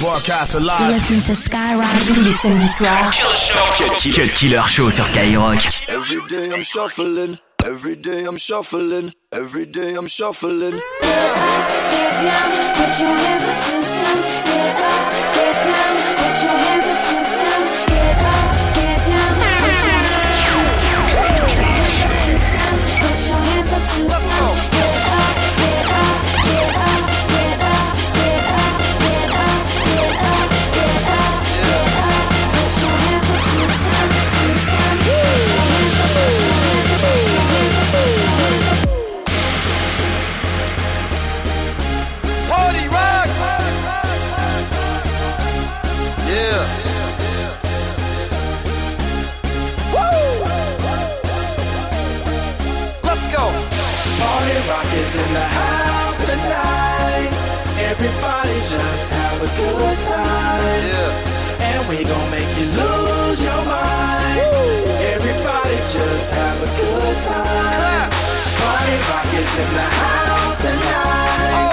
[0.00, 0.92] Broadcast You're alive.
[0.94, 3.20] listening to Skyrock tous les samedis soirs.
[4.14, 5.60] Cut Killer Show sur Skyrock.
[5.88, 7.36] Every day I'm shuffling.
[7.66, 9.12] Every day I'm shuffling.
[9.30, 10.80] Every day I'm shuffling.
[11.02, 14.20] Get down, put your hands up to some.
[14.46, 17.36] Get up, get down, put your hands up to some.
[17.36, 17.39] Get
[55.10, 57.30] is in the house tonight.
[57.90, 60.82] Everybody just have a good time.
[60.86, 61.66] Yeah.
[61.68, 64.40] And we gon' make you lose your mind.
[65.14, 67.70] Everybody just have a good time.
[67.78, 68.10] Clap.
[68.60, 71.58] Party rock is in the house tonight.
[71.58, 71.69] Oh,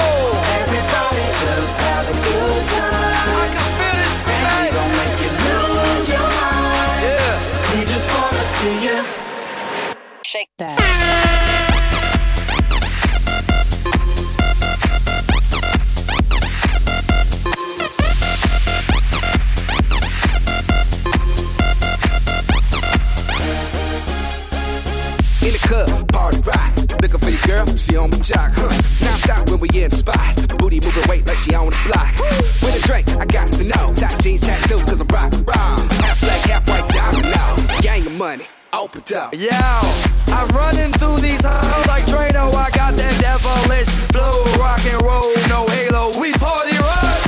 [31.47, 32.13] she on the block.
[32.61, 33.93] With a drink, I got to know.
[33.93, 35.79] Top jeans tattoo, cause I'm rock, rock.
[36.03, 37.55] Half black, half white, now.
[37.81, 39.33] Gang of money, open up.
[39.33, 42.53] Yo, I'm running through these halls like Drano.
[42.53, 46.19] I got that devilish flow, rock and roll, no halo.
[46.19, 47.19] We party rock.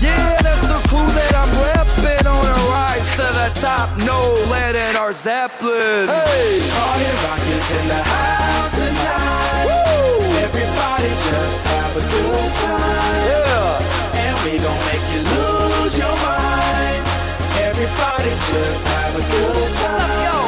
[0.00, 3.88] Yeah, that's the crew that I'm repping on a rise to the top.
[4.04, 4.18] No
[4.50, 5.12] lead in our
[5.62, 6.08] Zeppelin.
[6.08, 9.70] Hey, Party rock is in the house tonight.
[10.42, 13.22] Everybody just have a good time.
[13.30, 14.18] yeah.
[14.22, 17.02] And we gon' make you lose your mind.
[17.62, 19.98] Everybody just have a good time.
[20.02, 20.38] Let's go.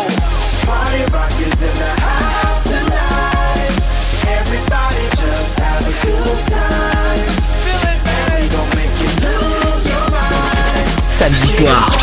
[0.66, 3.70] Party rock is in the house tonight.
[4.26, 7.22] Everybody just have a good time.
[7.62, 10.86] Feeling And we gon' make you lose your mind.
[11.14, 11.93] Samedi soir.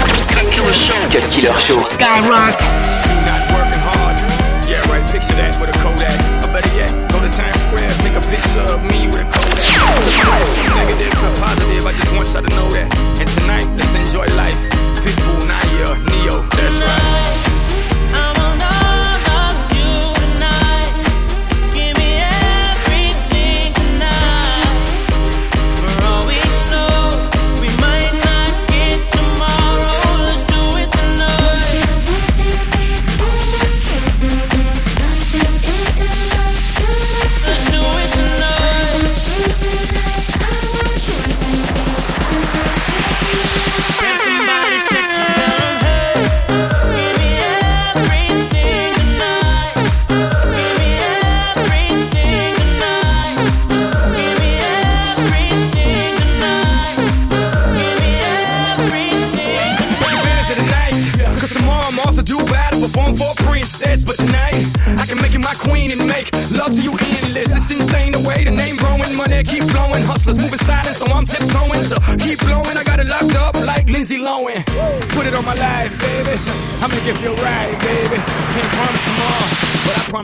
[0.71, 1.83] Cut Killer Show.
[1.83, 2.55] Skyrock.
[3.27, 4.15] Not working hard.
[4.63, 6.15] Yeah, right, picture that with a Kodak.
[6.47, 9.51] Or better yet, go to Times Square, take a picture of me with a Kodak.
[10.47, 12.87] From negative to positive, I just want y'all to know that.
[13.19, 14.55] And tonight, let's enjoy life.
[15.03, 17.50] Pitbull, Nayer, Ne-Yo, that's right.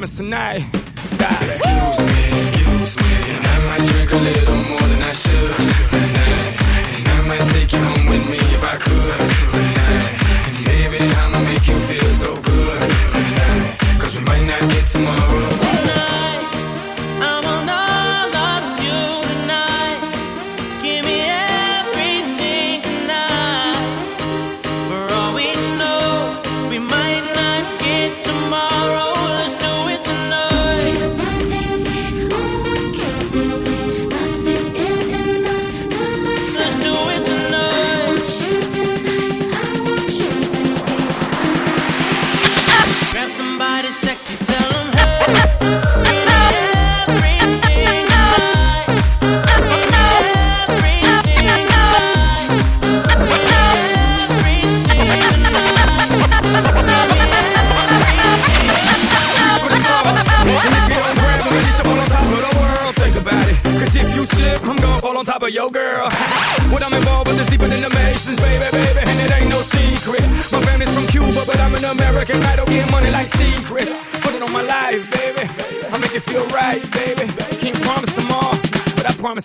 [0.08, 0.66] Promise tonight.
[1.18, 1.38] Die.
[1.42, 5.56] Excuse me, excuse me, and I might drink a little more than I should
[5.90, 6.60] tonight.
[7.00, 9.37] And I might take you home with me if I could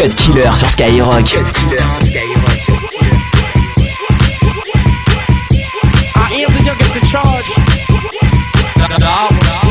[0.00, 1.24] Cut Killer sur Skyrock.
[1.24, 2.60] Cut Killer sur Skyrock.
[6.14, 7.52] I am the youngest in charge.
[8.76, 9.67] Da da da voilà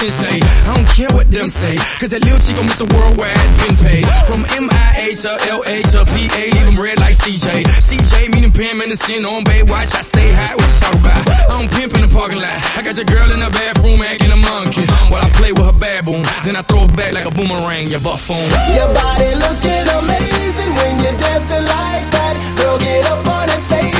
[0.00, 4.08] I don't care what them say, cause that little chico miss a worldwide been paid.
[4.24, 7.68] From MIA to LA to PA, leave them red like CJ.
[7.68, 9.92] CJ meaning Pam Anderson on Baywatch.
[9.92, 11.20] I stay high with shout about.
[11.28, 12.56] I don't pimp in the parking lot.
[12.72, 14.88] I got your girl in the bathroom acting a monkey.
[15.12, 18.00] While I play with her baboon, then I throw it back like a boomerang, your
[18.00, 18.40] buffoon.
[18.72, 22.34] Your body looking amazing when you're dancing like that.
[22.56, 23.99] Girl, get up on the stage.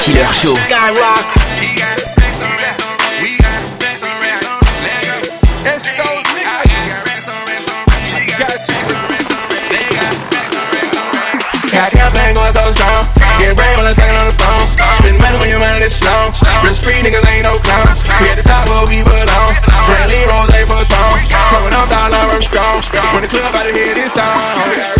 [0.00, 0.52] Killer Show.
[11.72, 13.08] Got campaign going so strong.
[13.38, 14.66] Get brain when I'm talking on the phone.
[14.96, 16.32] Spend money when your mind is slow.
[16.64, 18.04] Real street niggas ain't no clowns.
[18.20, 19.52] We at the top where we belong.
[19.88, 21.20] Brantley Rose ain't for song.
[21.48, 22.82] Throwing up dollar, I'm strong.
[23.12, 24.95] When the club out of here this time.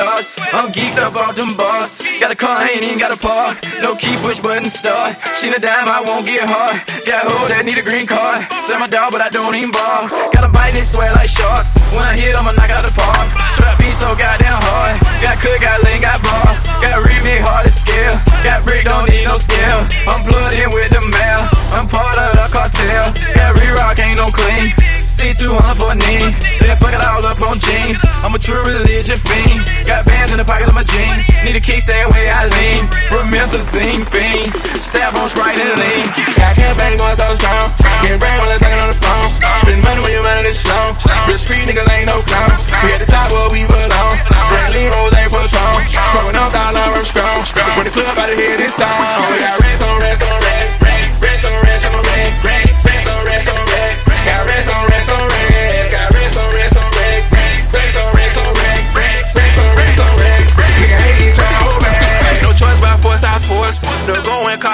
[0.00, 0.28] Stars.
[0.56, 1.92] I'm geeked up off them bars.
[2.20, 3.60] Got a car, ain't even got a park.
[3.84, 5.16] No key, push button start.
[5.38, 6.80] She in a dime, I won't get hard.
[7.04, 8.48] Got hoe that need a green card.
[8.64, 10.08] Sell my dog, but I don't even bar.
[10.32, 11.76] Got a bite, they swear like sharks.
[11.92, 13.28] When I hit, I'ma knock out the park.
[13.60, 14.96] Trap beat so goddamn hard.
[15.20, 16.48] Got cook, got lean, got bar.
[16.80, 18.16] Got remake hard to scale.
[18.40, 19.84] Got brick, don't need no scale.
[20.08, 20.24] I'm
[20.56, 21.44] in with the mail.
[21.76, 23.12] I'm part of the cartel.
[23.36, 24.89] Got re-rock, ain't no clean.
[25.20, 26.32] C200 for a knee.
[26.64, 28.00] Then fuck it all up on jeans.
[28.24, 29.68] I'm a true religion fiend.
[29.84, 31.28] Got bands in the pockets of my jeans.
[31.44, 32.88] Need a key, stay away, I lean.
[33.12, 34.48] Promethazine fiend.
[34.80, 36.08] Stab on Sprite and lean.
[36.40, 37.68] Got campaign going so strong.
[38.00, 39.28] Get brain when I'm talking on the phone.
[39.60, 40.96] Spend money when your mind is slow.
[41.28, 42.64] Real street niggas ain't no clowns.
[42.80, 44.16] We at the top where we belong.
[44.48, 45.84] Brantley Rose ain't for song.
[46.16, 47.44] Throwing up dollar, I'm strong.
[47.76, 49.28] When the the club, about to hear this song.
[49.28, 50.80] We got racks on racks on racks.
[51.20, 52.40] Racks on racks on racks.
[52.40, 53.69] Racks on racks on racks.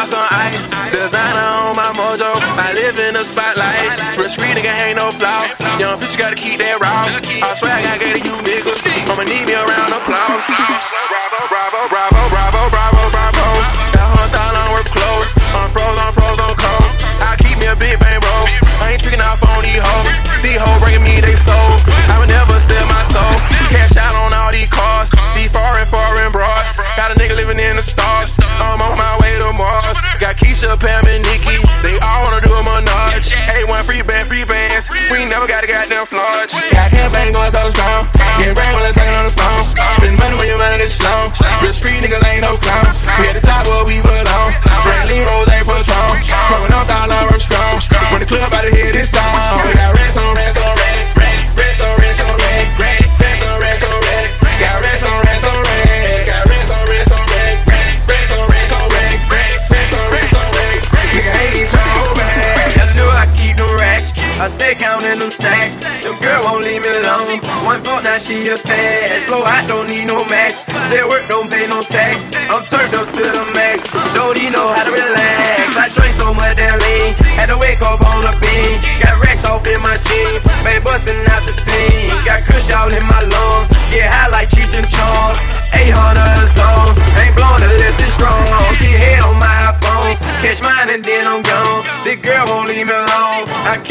[0.07, 0.63] On ice.
[0.93, 2.31] Designer on my mojo.
[2.57, 3.99] I live in the spotlight.
[4.17, 5.47] Real street nigga ain't no flaw.
[5.81, 7.11] Young bitch gotta keep that raw.
[7.11, 8.26] I swear I gotta get to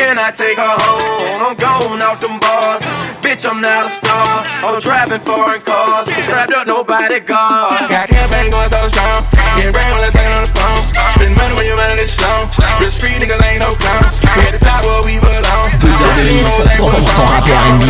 [0.06, 0.20] alone.
[0.20, 1.42] I take her home.
[1.42, 2.84] I'm gone off them bars.
[3.22, 4.46] Bitch, I'm not a star.
[4.62, 6.08] I'm driving foreign cars.
[6.26, 7.90] Strapped up, nobody guard.
[7.90, 9.26] Got campaign going so strong.
[9.58, 10.82] Get rain when I'm talking on the phone.
[11.16, 12.50] Spend money when your money this long.
[12.80, 14.20] Real street niggas ain't no clowns.
[14.38, 15.74] We at the top where we belong.
[15.80, 17.84] Deux heures de mix 100% rap et R&B.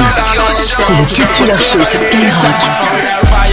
[0.53, 3.44] C'est le Cut Killer Show sur Skyrock.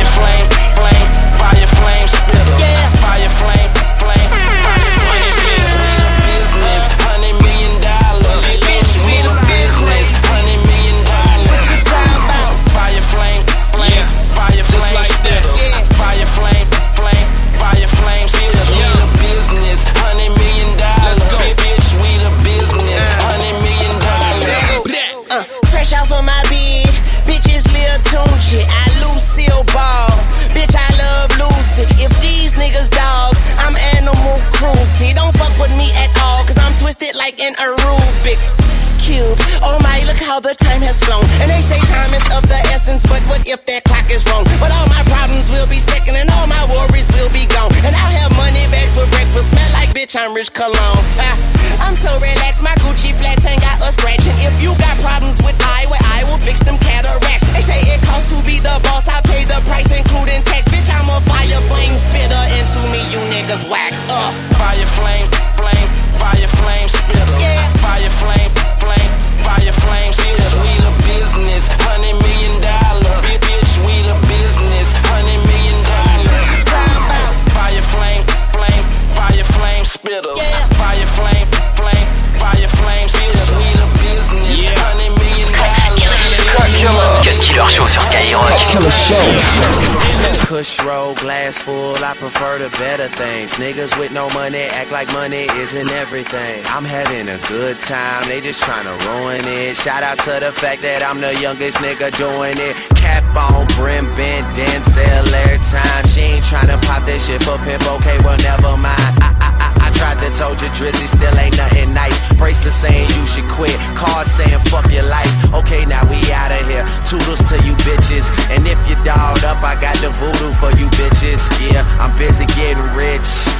[91.32, 93.52] Glass full, I prefer the better things.
[93.54, 96.62] Niggas with no money act like money isn't everything.
[96.66, 99.78] I'm having a good time, they just tryna ruin it.
[99.78, 102.76] Shout out to the fact that I'm the youngest nigga doing it.
[103.00, 106.04] Cap on, brim bent, Denzel every time.
[106.04, 109.16] She ain't tryna pop that shit for pimp, okay, well, never mind.
[109.24, 112.16] I, I, I, I tried to told you Drizzy still ain't nothing nice.
[112.36, 115.32] Bracelet saying you should quit, cars saying fuck your life.
[115.54, 116.84] Okay, now we out of here.
[117.08, 118.28] Toodles to you bitches.
[118.52, 120.91] And if you dolled up, I got the voodoo for you
[121.22, 121.72] bitches.
[121.72, 123.51] Yeah, I'm busy getting rich.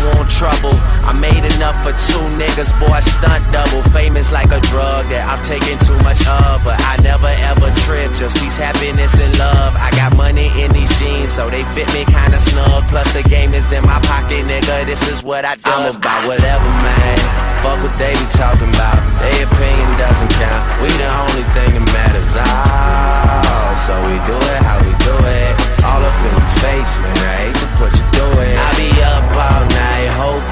[0.00, 0.72] Want trouble.
[1.04, 3.84] I made enough for two niggas, boy, stunt double.
[3.92, 6.64] Famous like a drug that I've taken too much of.
[6.64, 9.76] But I never ever trip, just peace, happiness, and love.
[9.76, 12.88] I got money in these jeans, so they fit me kinda snug.
[12.88, 14.88] Plus the game is in my pocket, nigga.
[14.88, 15.68] This is what I do.
[15.68, 17.18] I'm about whatever, man.
[17.60, 18.98] Fuck what they be talking about.
[19.20, 20.64] Their opinion doesn't count.
[20.80, 22.32] We the only thing that matters.
[22.40, 25.52] Oh, so we do it how we do it.
[25.84, 27.12] All up in your face, man.
[27.20, 28.56] I hate to put you through it.
[28.56, 29.89] I be up all night,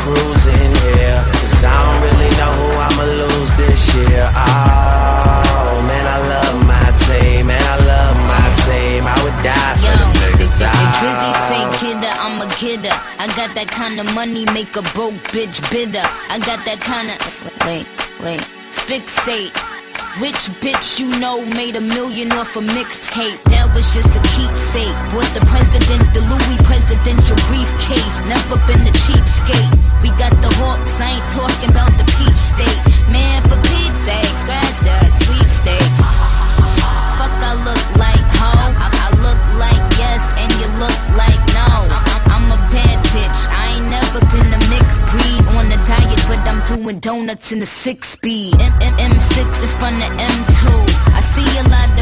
[0.07, 1.21] in here.
[1.41, 4.31] Cause I don't really know who I'ma lose this year.
[4.33, 7.47] Oh, man, I love my team.
[7.47, 9.05] Man, I love my team.
[9.07, 10.59] I would die for them niggas.
[10.59, 10.95] The ah.
[10.99, 11.49] Drizzy Oh.
[11.49, 12.97] say, kidda, I'ma get getter.
[13.19, 16.07] I got that kind of money, make a broke bitch bitter.
[16.31, 17.19] I got that kind of.
[17.67, 17.87] Wait,
[18.23, 18.41] wait.
[18.73, 19.68] Fixate.
[20.17, 23.39] Which bitch you know made a million off a mixtape?
[23.55, 24.97] That was just a keepsake.
[25.15, 28.17] Bought the president the Louis presidential briefcase.
[28.27, 29.71] Never been a cheapskate.
[30.03, 32.83] We got the hawks, I ain't talking about the peach state.
[33.15, 36.01] Man, for Pete's sake, scratch that sweepstakes.
[37.15, 38.75] Fuck, I look like ho.
[38.75, 41.87] I, I look like yes, and you look like no.
[41.95, 43.41] I'm, I'm a bad bitch.
[43.49, 47.59] I ain't never been a mixed breed on a diet, but I'm doing donuts in
[47.59, 48.55] the six speed.
[48.61, 50.63] M M M6 in front of M2.
[51.15, 51.98] I see a lot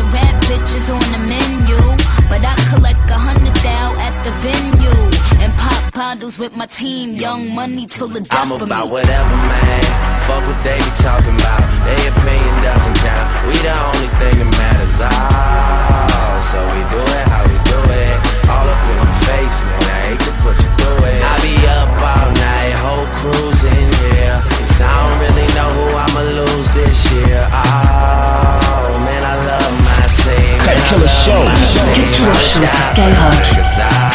[6.16, 7.14] pop bottles with my team.
[7.14, 8.66] Young money till the death I'm of me.
[8.66, 9.84] about whatever, man.
[10.26, 11.62] Fuck what they be talking about.
[11.84, 13.26] Their opinion doesn't count.
[13.46, 14.96] We the only thing that matters.
[15.00, 18.16] Oh, so we do it how we do it.
[18.48, 19.82] All up in your face, man.
[19.84, 21.20] I hate to put you through it.
[21.20, 24.38] I be up all night, whole crew's in here.
[24.56, 27.42] Cause I don't really know who I'ma lose this year.
[27.52, 30.58] Oh, man, I love my team.
[30.64, 31.42] Cut Killer Show.
[31.44, 34.05] Cut Killer Show sur Skyrock.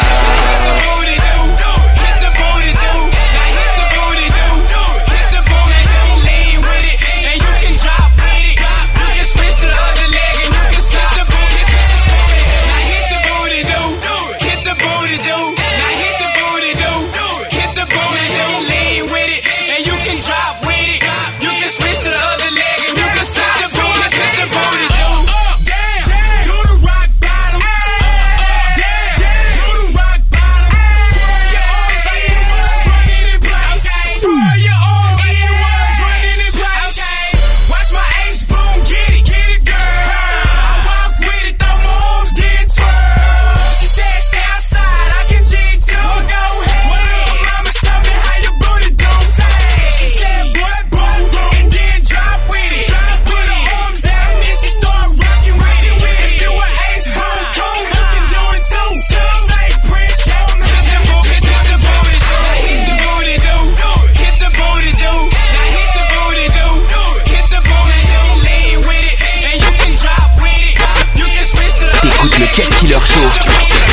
[72.54, 73.91] Cut Killer Show.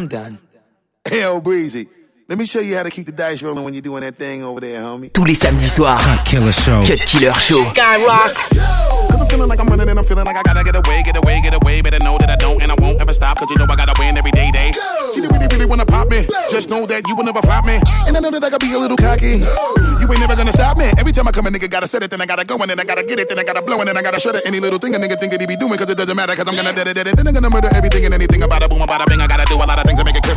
[0.00, 0.38] I'm done.
[1.04, 1.86] Hell, Breezy.
[2.26, 4.42] Let me show you how to keep the dice rolling when you're doing that thing
[4.42, 5.12] over there, homie.
[5.12, 6.00] Tous les samedis soirs.
[6.00, 6.86] Cut Killer Show.
[6.86, 7.60] Cut Killer Show.
[7.60, 8.32] Skyrock.
[9.10, 11.16] Cause I'm feeling like I'm running and I'm feeling like I gotta get away, get
[11.18, 11.82] away, get away.
[11.82, 13.36] Better know that I don't and I won't ever stop.
[13.40, 14.72] Cause you know I gotta win every day, day.
[15.12, 16.26] She really, really wanna pop me.
[16.48, 17.76] Just know that you will never flop me.
[18.06, 19.44] And I know that I gotta be a little cocky.
[20.00, 20.88] You ain't never gonna stop me.
[20.96, 22.80] Every time I come, a nigga gotta set it, then I gotta go, and then
[22.80, 24.46] I gotta get it, then I gotta blow, and then I gotta shut it.
[24.46, 26.48] Any little thing a nigga think that he be doing, cause it doesn't matter, cause
[26.48, 27.16] I'm gonna dead it, dead it.
[27.16, 28.68] Then I'm gonna murder everything and anything about a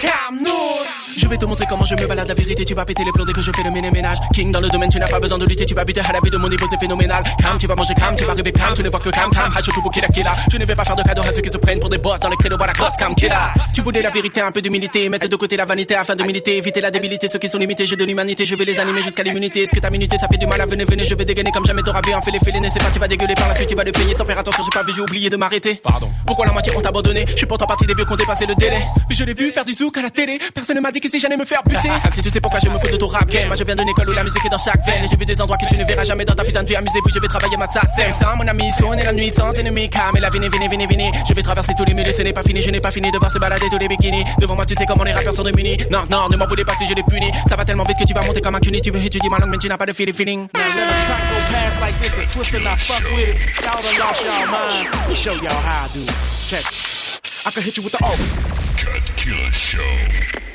[0.00, 2.28] Je vais te montrer comment je me balade.
[2.28, 4.18] La vérité Tu vas péter les plombs dès que je fais le ménage.
[4.32, 5.66] King dans le domaine tu n'as pas besoin de lutter.
[5.66, 7.24] Tu vas buter à la vie de mon niveau c'est phénoménal.
[7.42, 9.50] Cam tu vas manger cam tu vas rêver cam Tu ne vois que cam cam
[9.56, 10.06] Hache tout pour killa
[10.52, 12.20] Je ne vais pas faire de cadeaux à ceux qui se prennent pour des boss
[12.20, 15.08] Dans les créneaux voilà gosse cam killa Tu voulais la vérité un peu d'humilité.
[15.08, 16.56] Mettre de côté la vanité afin de militer.
[16.58, 17.84] Éviter la débilité ceux qui sont limités.
[17.84, 19.62] J'ai de l'humanité je vais les animer jusqu'à l'immunité.
[19.62, 21.66] Est-ce que ta minute ça fait du mal à venez venez Je vais dégainer comme
[21.66, 23.68] jamais t'auras vu un fait les félés C'est pas tu vas dégueuler par la suite
[23.68, 25.74] tu vas le payer sans faire attention J'ai pas vu j'ai oublié de m'arrêter.
[25.82, 26.08] Pardon.
[26.24, 27.24] Pourquoi la moitié ont abandonné?
[27.26, 28.80] Je suis pourtant parti des vieux qui ont dépassé le délai.
[29.10, 30.38] Je l'ai vu faire du sous look à la télé.
[30.54, 31.88] Personne ne m'a dit qu'ici j'allais me faire buter.
[32.04, 33.74] Ah, si tu sais pourquoi je me fous de ton rap game, moi je viens
[33.74, 35.04] d'une école où la musique est dans chaque veine.
[35.04, 36.76] Et j'ai vu des endroits que tu ne verras jamais dans ta putain de vie.
[36.76, 38.12] Amusez-vous, je vais travailler ma sassem.
[38.12, 39.88] Ça, mon ami, sonner la nuit sans ennemi.
[39.88, 41.10] Calme la vini, vini, vini, vini.
[41.26, 42.60] Je vais traverser tous les murs et ce n'est pas fini.
[42.60, 44.24] Je n'ai pas fini de voir se balader tous les bikinis.
[44.40, 45.78] Devant moi, tu sais comment les rappeurs sont démunis.
[45.90, 47.32] Non, non, ne m'en voulez pas si je les punis.
[47.48, 48.82] Ça va tellement vite que tu vas monter comme un cuny.
[48.82, 50.48] Tu veux étudier ma langue, mais tu n'as pas de feeling feeling.
[50.54, 53.36] Now let a track go past like this and twist and I fuck with it.
[53.64, 54.88] Y'all done lost y'all mind.
[54.92, 56.04] Let me show y'all how I do.
[56.46, 56.60] Check.
[56.60, 56.98] it.
[57.46, 58.67] I can hit you with the O.
[58.78, 60.47] Cut Killer Show.